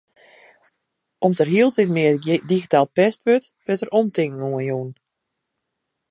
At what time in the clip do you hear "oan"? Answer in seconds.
4.49-4.63